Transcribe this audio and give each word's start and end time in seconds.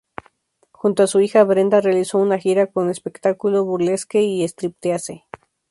Junto 0.71 1.03
a 1.03 1.05
su 1.05 1.19
hija 1.21 1.43
Brenda 1.43 1.79
realizó 1.79 2.17
una 2.17 2.39
gira 2.39 2.65
con 2.65 2.85
un 2.85 2.89
espectáculo 2.89 3.65
burlesque 3.65 4.23
y 4.23 4.41
striptease. 4.43 5.25